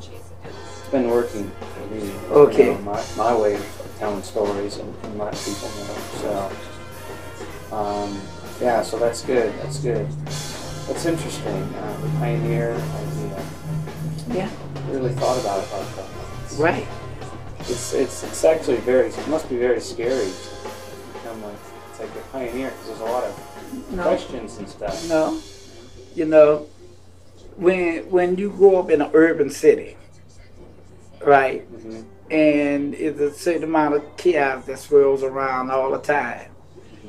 it's 0.45 0.89
been 0.91 1.11
working 1.11 1.51
for 1.51 1.95
me. 1.95 2.07
you 2.07 2.65
know, 2.73 2.79
my, 2.79 3.05
my 3.17 3.37
way 3.37 3.55
of 3.55 3.95
telling 3.99 4.23
stories 4.23 4.77
and, 4.79 4.95
and 5.05 5.19
letting 5.19 5.39
people 5.55 5.69
know. 5.69 6.51
So, 7.71 7.77
um, 7.77 8.21
yeah, 8.61 8.83
so 8.83 8.99
that's 8.99 9.23
good. 9.23 9.53
That's 9.61 9.79
good. 9.81 10.09
That's 10.87 11.05
interesting. 11.05 11.63
Uh, 11.75 12.01
the 12.01 12.09
pioneer 12.19 12.73
idea. 12.73 13.45
Yeah, 14.31 14.51
Really 14.91 15.13
thought 15.13 15.39
about 15.41 15.63
it 15.65 15.73
like 15.73 15.97
that. 15.97 16.59
right. 16.59 16.87
It's, 17.61 17.93
it's, 17.93 18.23
it's 18.25 18.45
actually 18.45 18.77
very, 18.79 19.09
it 19.09 19.29
must 19.29 19.49
be 19.51 19.57
very 19.59 19.81
scary 19.81 20.27
to 20.31 21.13
become 21.13 21.43
like, 21.43 21.57
it's 21.91 22.01
like 22.01 22.09
a 22.11 22.21
pioneer 22.33 22.71
because 22.71 22.87
there's 22.87 23.01
a 23.01 23.05
lot 23.05 23.25
of 23.25 23.93
No, 23.93 24.03
questions 24.05 24.57
and 24.59 24.69
stuff. 24.69 25.07
no. 25.09 25.39
You 26.15 26.25
know, 26.25 26.67
when 27.59 28.09
when 28.11 28.37
you 28.39 28.51
grow 28.51 28.79
up 28.79 28.91
in 28.91 29.01
an 29.03 29.11
urban 29.15 29.51
city, 29.51 29.97
right, 31.25 31.63
hmm 31.63 32.03
and 32.31 32.95
it's 32.95 33.19
a 33.21 33.33
certain 33.33 33.65
amount 33.65 33.95
of 33.95 34.03
chaos 34.19 34.67
that 34.67 34.79
swirls 34.79 35.23
around 35.23 35.71
all 35.71 35.91
the 35.93 35.99
time. 35.99 36.51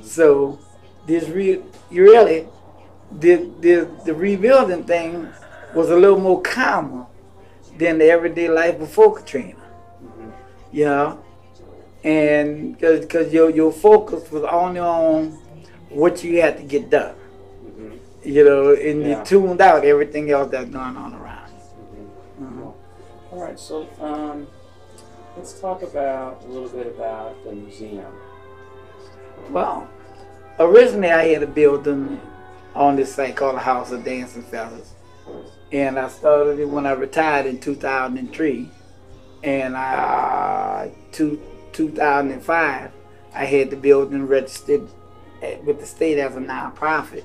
So 0.01 0.59
this 1.05 1.27
re- 1.29 1.61
really 1.91 2.47
the, 3.11 3.51
the 3.61 3.89
the 4.05 4.13
rebuilding 4.15 4.85
thing 4.85 5.33
was 5.75 5.89
a 5.89 5.95
little 5.97 6.19
more 6.19 6.41
calmer 6.41 7.07
than 7.77 7.97
the 7.99 8.05
everyday 8.09 8.49
life 8.49 8.79
before 8.79 9.15
Katrina. 9.15 9.55
hmm 10.01 10.31
You 10.71 10.85
know, 10.85 11.25
and 12.03 12.77
because 12.79 13.33
your 13.33 13.49
your 13.49 13.71
focus 13.73 14.31
was 14.31 14.43
only 14.43 14.79
on 14.79 15.39
what 15.89 16.23
you 16.23 16.41
had 16.41 16.57
to 16.57 16.63
get 16.63 16.89
done. 16.89 17.15
You 18.23 18.43
know, 18.43 18.73
and 18.73 19.01
Yeah. 19.01 19.19
you 19.19 19.25
tuned 19.25 19.61
out 19.61 19.85
everything 19.85 20.29
else 20.31 20.51
that's 20.51 20.69
going 20.69 20.97
on 20.97 21.13
around. 21.13 21.51
you. 21.95 22.09
Mhm. 22.45 22.73
All 23.31 23.41
right, 23.43 23.59
so 23.59 23.87
um, 24.01 24.47
let's 25.37 25.59
talk 25.59 25.83
about 25.83 26.43
a 26.45 26.51
little 26.51 26.69
bit 26.69 26.87
about 26.87 27.41
the 27.45 27.53
museum. 27.53 28.05
Well, 29.51 29.87
originally 30.59 31.11
I 31.11 31.27
had 31.29 31.43
a 31.43 31.47
building 31.47 32.19
on 32.75 32.95
this 32.95 33.13
site 33.15 33.35
called 33.35 33.55
the 33.55 33.59
House 33.59 33.91
of 33.91 34.03
Dancing 34.03 34.43
Feathers. 34.43 34.93
And 35.71 35.99
I 35.99 36.07
started 36.07 36.59
it 36.59 36.65
when 36.67 36.85
I 36.85 36.91
retired 36.93 37.45
in 37.45 37.59
2003. 37.59 38.69
And 39.43 39.77
I, 39.77 40.91
two, 41.11 41.39
2005, 41.71 42.91
I 43.33 43.45
had 43.45 43.69
the 43.69 43.75
building 43.75 44.27
registered 44.27 44.87
at- 45.41 45.63
with 45.63 45.79
the 45.79 45.85
state 45.85 46.17
as 46.19 46.35
a 46.35 46.39
nonprofit. 46.39 47.23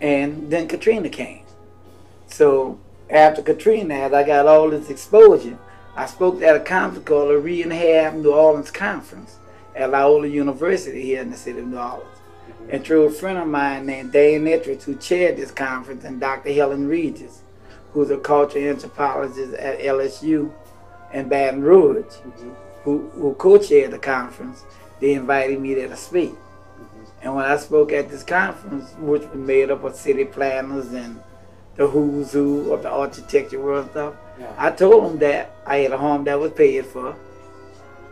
And 0.00 0.50
then 0.50 0.68
Katrina 0.68 1.08
came. 1.08 1.42
So 2.26 2.78
after 3.10 3.42
Katrina, 3.42 3.94
as 3.94 4.12
I 4.12 4.22
got 4.24 4.46
all 4.46 4.70
this 4.70 4.88
exposure, 4.88 5.58
I 5.96 6.06
spoke 6.06 6.40
at 6.42 6.56
a 6.56 6.60
conference 6.60 7.06
called 7.06 7.30
the 7.30 7.38
Rehab 7.38 8.14
New 8.14 8.32
Orleans 8.32 8.70
Conference 8.70 9.36
at 9.74 9.90
Loyola 9.90 10.28
University 10.28 11.02
here 11.02 11.20
in 11.20 11.30
the 11.30 11.36
city 11.36 11.58
of 11.58 11.66
New 11.66 11.78
Orleans. 11.78 12.06
And 12.68 12.84
through 12.84 13.04
a 13.04 13.10
friend 13.10 13.38
of 13.38 13.48
mine 13.48 13.86
named 13.86 14.12
Dane 14.12 14.44
Etridge, 14.44 14.82
who 14.82 14.94
chaired 14.96 15.36
this 15.36 15.50
conference, 15.50 16.04
and 16.04 16.20
Dr. 16.20 16.52
Helen 16.52 16.86
Regis, 16.86 17.42
who's 17.92 18.10
a 18.10 18.16
cultural 18.16 18.64
anthropologist 18.64 19.54
at 19.54 19.80
LSU 19.80 20.52
in 21.12 21.28
Baton 21.28 21.62
Rouge, 21.62 22.04
Mhm. 22.04 22.54
who, 22.84 23.10
who 23.14 23.34
co-chaired 23.34 23.90
the 23.90 23.98
conference, 23.98 24.62
they 25.00 25.14
invited 25.14 25.60
me 25.60 25.74
there 25.74 25.88
to 25.88 25.96
speak. 25.96 26.34
And 27.22 27.34
when 27.34 27.44
I 27.44 27.56
spoke 27.56 27.92
at 27.92 28.08
this 28.08 28.22
conference, 28.22 28.92
which 28.98 29.22
was 29.22 29.34
made 29.34 29.70
up 29.70 29.84
of 29.84 29.94
city 29.94 30.24
planners 30.24 30.92
and 30.92 31.20
the 31.76 31.86
who's 31.86 32.32
who 32.32 32.72
of 32.72 32.82
the 32.82 32.90
architecture 32.90 33.60
world 33.60 33.82
and 33.82 33.90
stuff, 33.90 34.14
Yeah. 34.38 34.52
I 34.56 34.70
told 34.70 35.04
them 35.04 35.18
that 35.18 35.52
I 35.66 35.78
had 35.78 35.92
a 35.92 35.98
home 35.98 36.24
that 36.24 36.40
was 36.40 36.52
paid 36.52 36.86
for. 36.86 37.14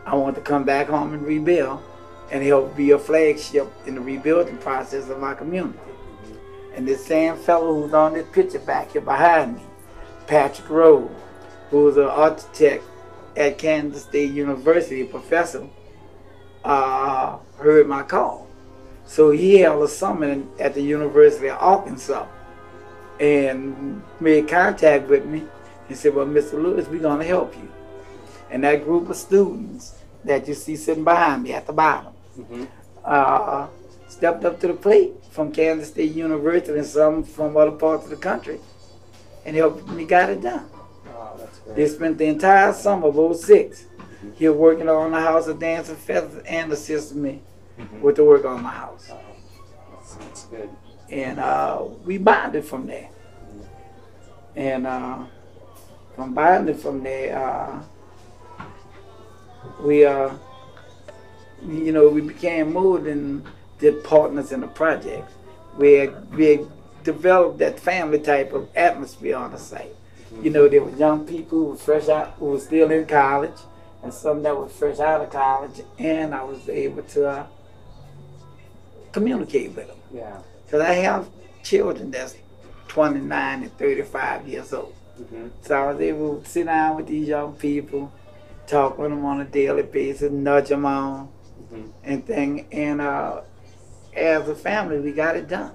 I 0.04 0.14
wanted 0.14 0.36
to 0.36 0.40
come 0.42 0.64
back 0.64 0.88
home 0.88 1.12
and 1.14 1.22
rebuild 1.22 1.80
and 2.30 2.42
help 2.42 2.76
be 2.76 2.90
a 2.90 2.98
flagship 2.98 3.66
in 3.86 3.94
the 3.94 4.00
rebuilding 4.00 4.58
process 4.58 5.08
of 5.08 5.18
my 5.18 5.34
community. 5.34 5.78
And 6.74 6.86
this 6.86 7.04
same 7.04 7.36
fellow 7.36 7.82
who's 7.82 7.94
on 7.94 8.12
this 8.14 8.26
picture 8.30 8.58
back 8.58 8.92
here 8.92 9.00
behind 9.00 9.56
me, 9.56 9.62
Patrick 10.26 10.68
Rowe, 10.68 11.10
who's 11.70 11.96
an 11.96 12.04
architect 12.04 12.84
at 13.36 13.56
Kansas 13.58 14.02
State 14.02 14.30
University, 14.32 15.04
professor, 15.04 15.66
uh, 16.64 17.38
heard 17.58 17.88
my 17.88 18.02
call. 18.02 18.47
So 19.08 19.30
he 19.30 19.60
held 19.60 19.82
a 19.82 19.88
summit 19.88 20.44
at 20.60 20.74
the 20.74 20.82
University 20.82 21.48
of 21.48 21.56
Arkansas 21.60 22.26
and 23.18 24.02
made 24.20 24.46
contact 24.48 25.08
with 25.08 25.24
me 25.24 25.44
and 25.88 25.96
said, 25.96 26.14
Well, 26.14 26.26
Mr. 26.26 26.62
Lewis, 26.62 26.86
we're 26.88 27.00
going 27.00 27.18
to 27.20 27.24
help 27.24 27.56
you. 27.56 27.68
And 28.50 28.62
that 28.64 28.84
group 28.84 29.08
of 29.08 29.16
students 29.16 29.94
that 30.24 30.46
you 30.46 30.52
see 30.52 30.76
sitting 30.76 31.04
behind 31.04 31.42
me 31.44 31.54
at 31.54 31.66
the 31.66 31.72
bottom 31.72 32.12
Mhm. 32.38 32.68
uh, 33.02 33.66
stepped 34.08 34.44
up 34.44 34.60
to 34.60 34.66
the 34.68 34.74
plate 34.74 35.14
from 35.30 35.52
Kansas 35.52 35.88
State 35.88 36.12
University 36.12 36.76
and 36.78 36.86
some 36.86 37.22
from 37.22 37.56
other 37.56 37.70
parts 37.72 38.04
of 38.04 38.10
the 38.10 38.16
country 38.16 38.60
and 39.46 39.56
helped 39.56 39.88
me 39.88 40.04
get 40.04 40.28
it 40.28 40.42
done. 40.42 40.68
Wow. 41.06 41.40
They 41.74 41.88
spent 41.88 42.18
the 42.18 42.26
entire 42.26 42.74
summer 42.74 43.08
of 43.08 43.16
06 43.36 43.86
here 44.34 44.52
working 44.52 44.88
on 44.90 45.12
the 45.12 45.20
House 45.20 45.46
of 45.46 45.58
Dance 45.58 45.88
Dancing 45.88 45.96
Feathers 45.96 46.42
and 46.46 46.70
assisting 46.72 47.22
me 47.22 47.42
Mhm. 47.78 48.00
with 48.00 48.16
the 48.16 48.24
work 48.24 48.44
on 48.44 48.62
my 48.62 48.70
house. 48.70 49.10
That's, 49.92 50.14
that's 50.16 50.44
good. 50.46 50.68
And 51.10 51.38
uh, 51.38 51.84
we 52.04 52.18
bonded 52.18 52.64
from 52.64 52.86
there. 52.86 53.08
And 54.56 54.86
uh, 54.86 55.24
from 56.16 56.34
bonding 56.34 56.76
from 56.76 57.02
there, 57.02 57.38
uh, 57.38 57.82
we, 59.82 60.04
uh, 60.04 60.30
you 61.66 61.92
know, 61.92 62.08
we 62.08 62.20
became 62.20 62.72
more 62.72 62.98
than 62.98 63.44
the 63.78 63.92
partners 64.04 64.50
in 64.52 64.60
the 64.60 64.66
project. 64.66 65.30
We 65.78 65.92
had, 65.94 66.34
we 66.34 66.44
had 66.46 66.66
developed 67.04 67.58
that 67.58 67.78
family 67.78 68.18
type 68.18 68.52
of 68.52 68.68
atmosphere 68.74 69.36
on 69.36 69.52
the 69.52 69.58
site. 69.58 69.94
You 70.42 70.50
know, 70.50 70.68
there 70.68 70.82
were 70.82 70.90
young 70.96 71.24
people 71.26 71.58
who 71.58 71.64
were 71.66 71.76
fresh 71.76 72.08
out, 72.08 72.34
who 72.38 72.46
were 72.46 72.60
still 72.60 72.90
in 72.90 73.06
college, 73.06 73.56
and 74.02 74.12
some 74.12 74.42
that 74.42 74.56
were 74.56 74.68
fresh 74.68 74.98
out 74.98 75.22
of 75.22 75.30
college, 75.30 75.80
and 75.98 76.34
I 76.34 76.42
was 76.44 76.68
able 76.68 77.02
to 77.02 77.28
uh, 77.28 77.46
communicate 79.12 79.74
with 79.74 79.88
them. 79.88 79.96
Yeah. 80.12 80.38
Because 80.64 80.82
I 80.82 80.94
have 80.94 81.28
children 81.62 82.10
that's 82.10 82.36
29 82.88 83.62
and 83.62 83.78
35 83.78 84.48
years 84.48 84.72
old. 84.72 84.94
Mm-hmm. 85.20 85.48
So 85.62 85.74
I 85.74 85.92
was 85.92 86.00
able 86.00 86.40
to 86.40 86.48
sit 86.48 86.66
down 86.66 86.96
with 86.96 87.06
these 87.06 87.28
young 87.28 87.54
people, 87.54 88.12
talk 88.66 88.98
with 88.98 89.10
them 89.10 89.24
on 89.24 89.40
a 89.40 89.44
daily 89.44 89.82
basis, 89.82 90.30
nudge 90.30 90.68
them 90.68 90.86
on, 90.86 91.26
hmm 91.70 91.86
and 92.04 92.24
thing. 92.26 92.66
And 92.72 93.00
uh, 93.00 93.42
as 94.14 94.48
a 94.48 94.54
family, 94.54 95.00
we 95.00 95.12
got 95.12 95.36
it 95.36 95.48
done. 95.48 95.72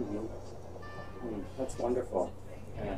Mm-hmm. 0.00 1.26
Mm, 1.26 1.44
that's 1.58 1.78
wonderful. 1.78 2.32
Yeah. 2.76 2.96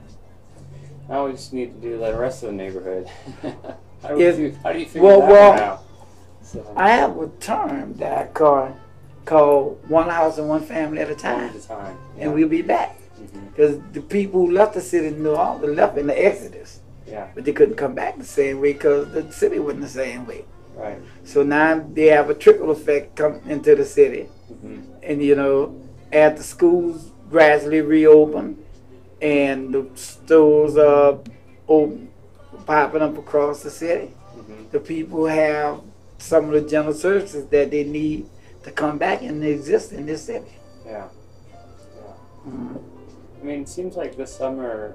Now 1.09 1.27
we 1.27 1.33
just 1.33 1.53
need 1.53 1.75
to 1.75 1.81
do 1.81 1.99
the 1.99 2.17
rest 2.17 2.43
of 2.43 2.51
the 2.51 2.55
neighborhood. 2.55 3.09
how, 4.03 4.15
do 4.15 4.19
you, 4.19 4.57
how 4.63 4.73
do 4.73 4.79
you 4.79 4.87
figure 4.87 5.03
Well, 5.03 5.21
that 5.21 5.31
well, 5.31 5.53
out? 5.53 5.85
So, 6.43 6.75
I 6.77 6.91
have 6.91 7.19
a 7.19 7.29
term 7.41 7.95
that 7.95 8.19
I 8.19 8.27
call, 8.31 8.77
called 9.33 9.79
one 9.89 10.09
house 10.09 10.39
and 10.39 10.49
one 10.49 10.63
family 10.63 11.01
at 11.01 11.11
a 11.11 11.15
time, 11.15 11.51
at 11.51 11.55
a 11.55 11.61
time. 11.69 11.97
and 12.19 12.33
we'll 12.35 12.49
be 12.49 12.63
back. 12.63 12.97
Because 13.51 13.79
the 13.93 14.01
people 14.01 14.47
who 14.47 14.53
left 14.53 14.73
the 14.75 14.81
city 14.81 15.09
in 15.09 15.23
New 15.23 15.35
Orleans 15.35 15.77
left 15.77 15.99
in 15.99 16.07
the 16.07 16.27
Exodus, 16.27 16.81
Yeah. 17.07 17.27
but 17.35 17.45
they 17.45 17.53
couldn't 17.53 17.75
come 17.77 17.95
back 17.95 18.17
the 18.19 18.25
same 18.25 18.61
way 18.61 18.73
because 18.73 19.13
the 19.13 19.31
city 19.33 19.59
wasn't 19.59 19.83
the 19.83 19.89
same 19.89 20.27
way. 20.27 20.45
Right. 20.77 20.99
So 21.25 21.43
now 21.43 21.85
they 21.93 22.07
have 22.07 22.31
a 22.31 22.35
trickle 22.35 22.71
effect 22.71 23.17
come 23.17 23.41
into 23.47 23.75
the 23.77 23.85
city. 23.85 24.29
hmm 24.63 24.81
And 25.03 25.23
you 25.23 25.35
know, 25.35 25.75
the 26.11 26.43
schools 26.43 27.11
gradually 27.31 27.83
reopen 27.83 28.57
and 29.21 29.75
the 29.75 29.87
stores 29.95 30.77
are 30.79 31.19
open, 31.69 32.09
popping 32.65 33.03
up 33.03 33.19
across 33.19 33.63
the 33.63 33.71
city. 33.71 34.15
Mhm. 34.39 34.71
The 34.71 34.81
people 34.81 35.27
have 35.27 35.81
some 36.19 36.45
of 36.47 36.53
the 36.53 36.63
general 36.75 36.95
services 36.95 37.45
that 37.47 37.71
they 37.71 37.85
need 37.85 38.27
to 38.69 38.75
come 38.75 38.99
back 38.99 39.23
and 39.23 39.43
exist 39.45 39.93
in 39.93 40.07
this 40.07 40.23
city. 40.23 40.53
Yeah. 40.87 41.09
Mhm. 42.47 42.77
I 43.41 43.45
mean, 43.45 43.63
it 43.63 43.69
seems 43.69 43.97
like 43.97 44.17
this 44.17 44.35
summer, 44.35 44.95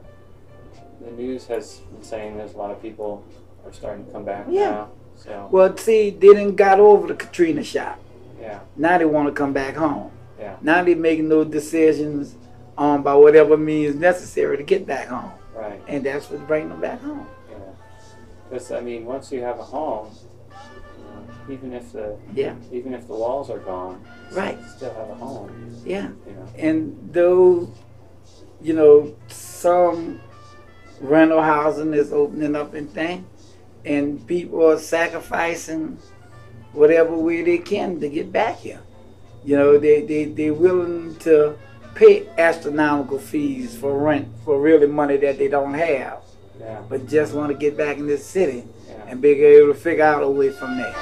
the 1.02 1.12
news 1.12 1.48
has 1.48 1.78
been 1.92 2.04
saying 2.04 2.38
there's 2.38 2.54
a 2.54 2.58
lot 2.58 2.72
of 2.72 2.82
people 2.82 3.24
are 3.66 3.74
starting 3.74 4.06
to 4.06 4.12
come 4.12 4.24
back 4.24 4.46
Yeah. 4.50 4.70
now. 4.70 4.88
So 5.16 5.48
Well, 5.52 5.76
see, 5.78 6.10
they 6.10 6.18
didn't 6.34 6.56
got 6.56 6.80
over 6.80 7.08
the 7.08 7.14
Katrina 7.16 7.64
shock. 7.64 8.00
yeah, 8.40 8.60
Now 8.76 8.98
they 8.98 9.06
want 9.06 9.28
to 9.28 9.34
come 9.34 9.54
back 9.54 9.76
home. 9.76 10.12
yeah, 10.40 10.56
Now 10.62 10.84
they 10.84 10.96
making 10.96 11.30
those 11.30 11.48
decisions 11.48 12.36
um, 12.78 13.04
by 13.04 13.14
whatever 13.16 13.56
means 13.56 13.96
necessary 13.96 14.58
to 14.58 14.64
get 14.64 14.86
back 14.88 15.08
home, 15.08 15.32
right, 15.56 15.80
and 15.88 16.04
that's 16.04 16.30
what's 16.32 16.42
bringing 16.44 16.70
them 16.70 16.82
back 16.82 17.00
home. 17.02 17.28
yeah. 17.52 17.58
Because 18.50 18.72
I 18.72 18.82
mean, 18.82 19.06
once 19.06 19.32
you 19.32 19.42
have 19.42 19.60
a 19.60 19.64
home, 19.64 20.08
even 21.50 21.74
if 21.74 21.92
the 21.92 22.16
Yeah, 22.34 22.56
even 22.72 22.94
if 22.94 23.08
the 23.08 23.14
walls 23.14 23.50
are 23.50 23.60
gone, 23.60 24.04
Right. 24.32 24.58
still 24.76 24.94
have 24.94 25.10
a 25.10 25.16
home. 25.16 25.50
yeah. 25.86 26.10
You 26.28 26.34
know. 26.34 26.46
And 26.58 27.10
though 27.12 27.70
you 28.62 28.74
know, 28.74 29.14
some 29.28 30.22
rental 31.02 31.42
housing 31.42 31.94
is 31.94 32.14
opening 32.14 32.56
up 32.56 32.74
and 32.74 32.90
thing, 32.90 33.26
and 33.84 34.26
people 34.26 34.66
are 34.66 34.78
sacrificing 34.80 35.98
whatever 36.72 37.16
way 37.18 37.44
they 37.44 37.58
can 37.58 38.00
to 38.00 38.08
get 38.10 38.32
back 38.32 38.58
here. 38.58 38.80
You 39.44 39.58
know, 39.58 39.78
they 39.78 40.02
they 40.02 40.26
they're 40.26 40.54
willing 40.54 41.16
to 41.20 41.56
pay 41.94 42.28
astronomical 42.38 43.20
fees 43.20 43.76
for 43.76 43.98
rent 44.00 44.28
for 44.46 44.60
really 44.60 44.88
money 44.88 45.18
that 45.18 45.38
they 45.38 45.48
don't 45.50 45.74
have, 45.76 46.20
Yeah, 46.60 46.82
but 46.90 47.08
just 47.08 47.34
want 47.34 47.52
to 47.52 47.58
get 47.58 47.78
back 47.78 47.98
in 47.98 48.08
this 48.08 48.26
city 48.26 48.64
yeah. 48.88 48.96
and 49.08 49.22
be 49.22 49.30
able 49.30 49.74
to 49.74 49.80
figure 49.80 50.04
out 50.06 50.24
a 50.24 50.30
way 50.30 50.50
from 50.50 50.78
there. 50.78 50.96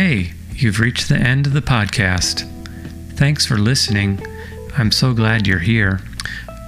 Hey, 0.00 0.30
you've 0.54 0.78
reached 0.78 1.08
the 1.08 1.16
end 1.16 1.48
of 1.48 1.54
the 1.54 1.60
podcast. 1.60 2.48
Thanks 3.14 3.44
for 3.44 3.58
listening. 3.58 4.24
I'm 4.76 4.92
so 4.92 5.12
glad 5.12 5.48
you're 5.48 5.58
here. 5.58 5.98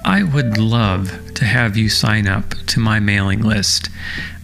I 0.03 0.21
would 0.21 0.57
love 0.57 1.33
to 1.35 1.45
have 1.45 1.77
you 1.77 1.87
sign 1.87 2.27
up 2.27 2.49
to 2.49 2.81
my 2.81 2.99
mailing 2.99 3.39
list. 3.39 3.89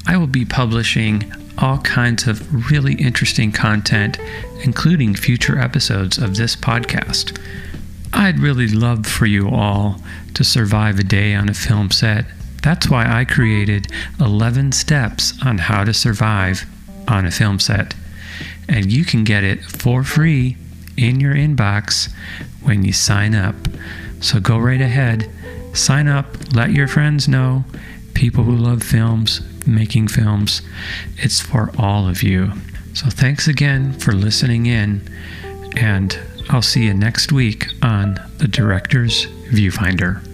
I 0.08 0.16
will 0.16 0.26
be 0.26 0.46
publishing 0.46 1.30
all 1.58 1.80
kinds 1.80 2.28
of 2.28 2.72
really 2.72 2.94
interesting 2.94 3.52
content, 3.52 4.20
including 4.64 5.16
future 5.16 5.60
episodes 5.60 6.18
of 6.18 6.38
this 6.38 6.56
podcast. 6.56 7.38
I'd 8.14 8.40
really 8.40 8.70
love 8.70 9.06
for 9.06 9.26
you 9.26 9.50
all 9.50 10.02
to 10.34 10.46
survive 10.46 10.98
a 10.98 11.04
day 11.04 11.36
on 11.36 11.50
a 11.50 11.54
film 11.54 11.92
set. 11.92 12.24
That's 12.64 12.90
why 12.90 13.06
I 13.06 13.26
created 13.26 13.92
11 14.22 14.72
steps 14.72 15.34
on 15.46 15.58
how 15.58 15.84
to 15.84 15.94
survive 15.94 16.66
on 17.10 17.26
a 17.26 17.32
film 17.32 17.60
set. 17.60 17.94
And 18.70 18.92
you 18.92 19.06
can 19.06 19.24
get 19.24 19.44
it 19.44 19.64
for 19.64 20.04
free 20.04 20.58
in 20.98 21.20
your 21.20 21.34
inbox 21.34 22.12
when 22.62 22.84
you 22.84 22.92
sign 22.92 23.34
up. 23.36 23.56
So 24.20 24.40
go 24.40 24.58
right 24.58 24.82
ahead, 24.82 25.30
sign 25.74 26.08
up, 26.08 26.54
let 26.54 26.72
your 26.72 26.88
friends 26.88 27.28
know, 27.28 27.64
people 28.14 28.44
who 28.44 28.56
love 28.56 28.84
films, 28.84 29.42
making 29.66 30.08
films. 30.08 30.62
It's 31.18 31.40
for 31.40 31.72
all 31.78 32.08
of 32.10 32.24
you. 32.24 32.52
So 32.94 33.10
thanks 33.10 33.48
again 33.48 33.94
for 33.94 34.12
listening 34.12 34.66
in, 34.66 35.02
and 35.78 36.20
I'll 36.50 36.64
see 36.64 36.86
you 36.86 36.94
next 36.94 37.32
week 37.32 37.68
on 37.84 38.20
The 38.40 38.48
Director's 38.48 39.28
Viewfinder. 39.52 40.27